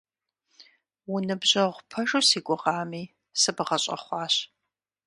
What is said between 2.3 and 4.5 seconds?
гугъами, сыбгъэщӀэхъуащ.